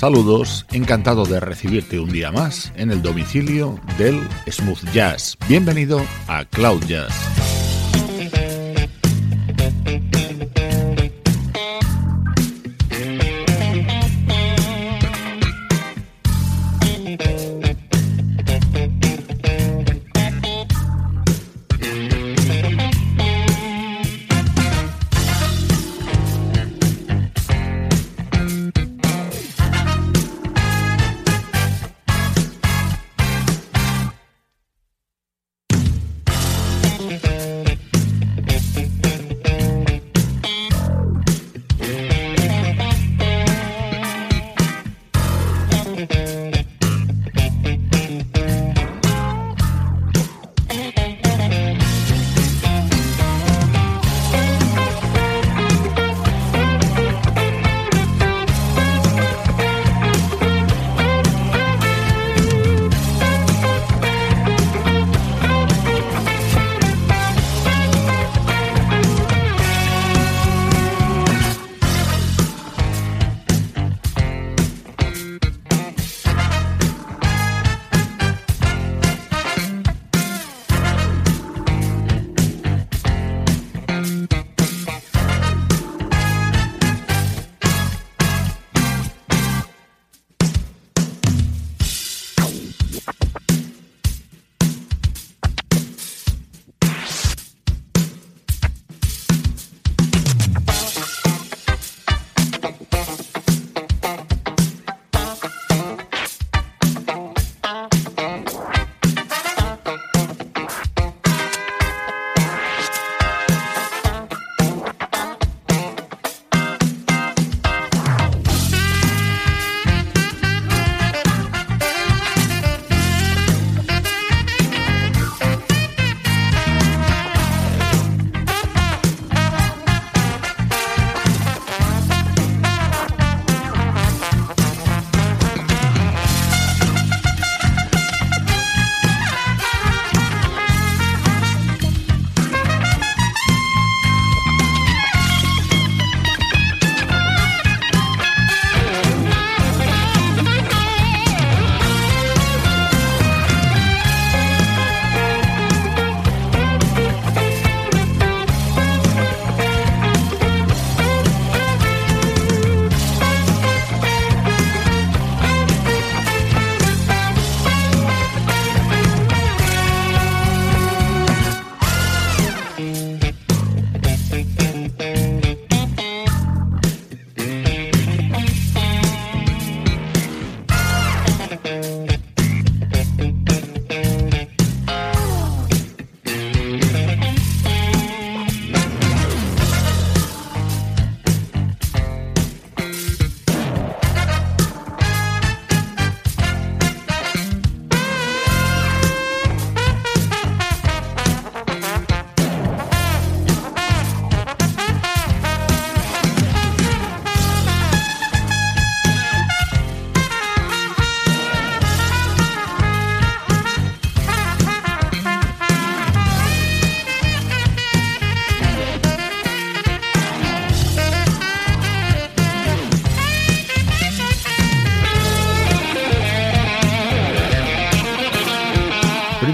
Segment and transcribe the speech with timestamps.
[0.00, 5.36] Saludos, encantado de recibirte un día más en el domicilio del Smooth Jazz.
[5.46, 7.39] Bienvenido a Cloud Jazz.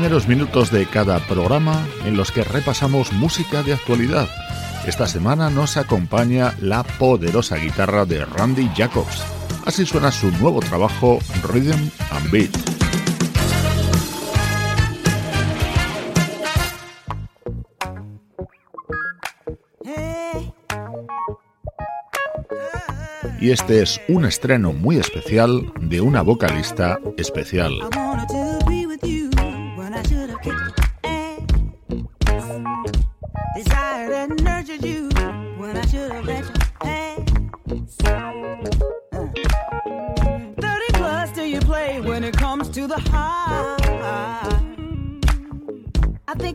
[0.07, 4.29] Primeros minutos de cada programa en los que repasamos música de actualidad.
[4.87, 9.25] Esta semana nos acompaña la poderosa guitarra de Randy Jacobs.
[9.65, 12.51] Así suena su nuevo trabajo Rhythm and Beat.
[23.41, 27.73] Y este es un estreno muy especial de una vocalista especial.